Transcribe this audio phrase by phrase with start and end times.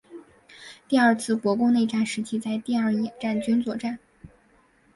[0.87, 3.99] 第二次国共内战时期在第二野战军作战。